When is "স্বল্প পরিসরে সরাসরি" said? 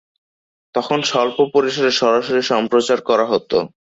1.03-2.41